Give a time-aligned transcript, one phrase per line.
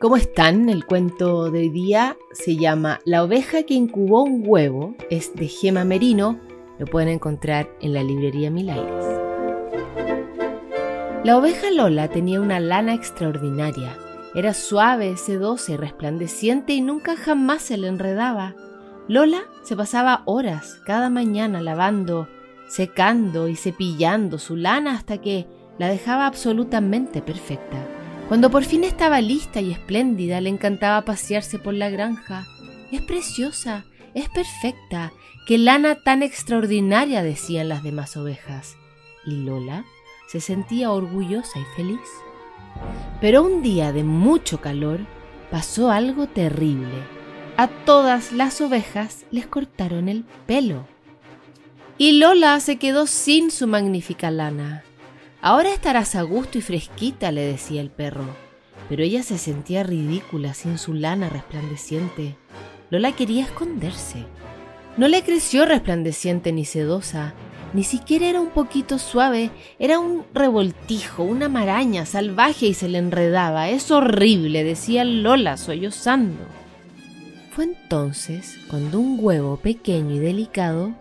[0.00, 0.68] ¿Cómo están?
[0.68, 4.94] El cuento de hoy día se llama La oveja que incubó un huevo.
[5.10, 6.38] Es de Gema Merino.
[6.78, 9.04] Lo pueden encontrar en la librería Milaires.
[11.24, 13.98] La oveja Lola tenía una lana extraordinaria.
[14.36, 18.54] Era suave, sedosa y resplandeciente y nunca jamás se le enredaba.
[19.08, 22.28] Lola se pasaba horas cada mañana lavando,
[22.68, 27.97] secando y cepillando su lana hasta que la dejaba absolutamente perfecta.
[28.28, 32.46] Cuando por fin estaba lista y espléndida, le encantaba pasearse por la granja.
[32.92, 35.12] Es preciosa, es perfecta,
[35.46, 38.76] qué lana tan extraordinaria, decían las demás ovejas.
[39.24, 39.86] Y Lola
[40.28, 42.00] se sentía orgullosa y feliz.
[43.22, 45.00] Pero un día de mucho calor
[45.50, 47.02] pasó algo terrible.
[47.56, 50.86] A todas las ovejas les cortaron el pelo.
[51.96, 54.84] Y Lola se quedó sin su magnífica lana.
[55.40, 58.24] Ahora estarás a gusto y fresquita, le decía el perro.
[58.88, 62.36] Pero ella se sentía ridícula sin su lana resplandeciente.
[62.90, 64.24] Lola quería esconderse.
[64.96, 67.34] No le creció resplandeciente ni sedosa,
[67.72, 72.98] ni siquiera era un poquito suave, era un revoltijo, una maraña salvaje y se le
[72.98, 73.68] enredaba.
[73.68, 76.44] Es horrible, decía Lola sollozando.
[77.52, 80.94] Fue entonces cuando un huevo pequeño y delicado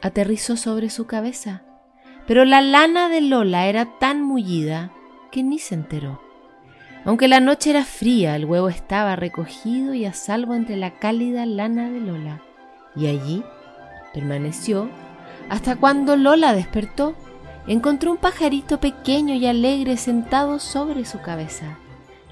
[0.00, 1.64] aterrizó sobre su cabeza
[2.26, 4.92] pero la lana de Lola era tan mullida
[5.30, 6.20] que ni se enteró.
[7.04, 11.46] Aunque la noche era fría, el huevo estaba recogido y a salvo entre la cálida
[11.46, 12.42] lana de Lola,
[12.94, 13.42] y allí
[14.12, 14.90] permaneció
[15.48, 17.14] hasta cuando Lola despertó.
[17.66, 21.78] Encontró un pajarito pequeño y alegre sentado sobre su cabeza.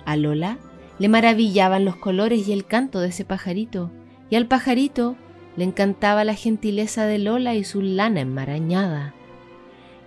[0.04, 0.56] A Lola
[0.98, 3.90] le maravillaban los colores y el canto de ese pajarito,
[4.30, 5.16] y al pajarito
[5.56, 9.14] le encantaba la gentileza de Lola y su lana enmarañada.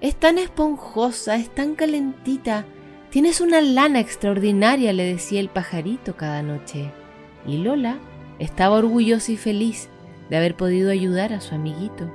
[0.01, 2.65] Es tan esponjosa, es tan calentita.
[3.11, 6.91] Tienes una lana extraordinaria, le decía el pajarito cada noche.
[7.45, 7.99] Y Lola
[8.39, 9.89] estaba orgullosa y feliz
[10.31, 12.11] de haber podido ayudar a su amiguito.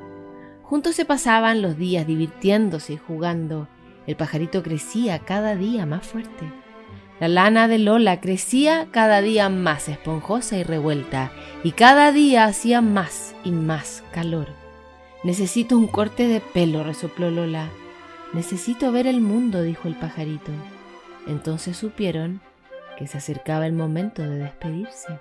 [0.65, 3.69] Juntos se pasaban los días divirtiéndose y jugando.
[4.09, 6.53] El pajarito crecía cada día más fuerte.
[7.21, 11.31] La lana de Lola crecía cada día más esponjosa y revuelta,
[11.63, 14.66] y cada día hacía más y más calor.
[15.25, 17.71] Necesito un corte de pelo, resopló Lola.
[18.33, 20.53] Necesito ver el mundo, dijo el pajarito.
[21.27, 22.41] Entonces supieron
[22.97, 25.21] que se acercaba el momento de despedirse.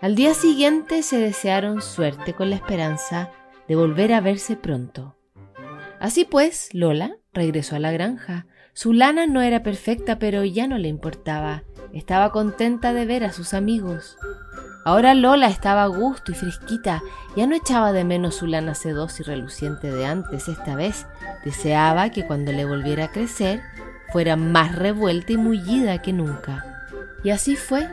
[0.00, 3.30] Al día siguiente se desearon suerte con la esperanza
[3.68, 5.16] de volver a verse pronto.
[5.98, 8.46] Así pues, Lola regresó a la granja.
[8.72, 11.64] Su lana no era perfecta, pero ya no le importaba.
[11.92, 14.16] Estaba contenta de ver a sus amigos.
[14.84, 17.02] Ahora Lola estaba a gusto y fresquita,
[17.36, 21.06] ya no echaba de menos su lana sedosa y reluciente de antes, esta vez
[21.44, 23.60] deseaba que cuando le volviera a crecer
[24.12, 26.86] fuera más revuelta y mullida que nunca.
[27.22, 27.88] Y así fue,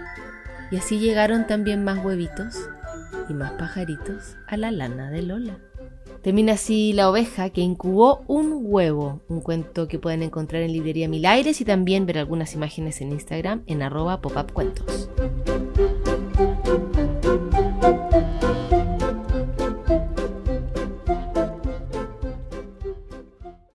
[0.72, 2.70] y así llegaron también más huevitos
[3.30, 5.58] y más pajaritos a la lana de Lola.
[6.22, 11.08] Termina así La oveja que incubó un huevo, un cuento que pueden encontrar en librería
[11.08, 15.10] Mil Aires y también ver algunas imágenes en Instagram en arroba popupcuentos.